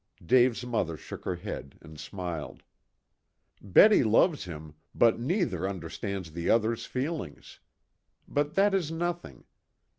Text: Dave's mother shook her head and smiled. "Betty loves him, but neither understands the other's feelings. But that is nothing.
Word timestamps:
Dave's 0.25 0.65
mother 0.65 0.97
shook 0.97 1.25
her 1.25 1.35
head 1.35 1.77
and 1.79 1.99
smiled. 1.99 2.63
"Betty 3.61 4.03
loves 4.03 4.45
him, 4.45 4.73
but 4.95 5.19
neither 5.19 5.69
understands 5.69 6.31
the 6.31 6.49
other's 6.49 6.87
feelings. 6.87 7.59
But 8.27 8.55
that 8.55 8.73
is 8.73 8.91
nothing. 8.91 9.43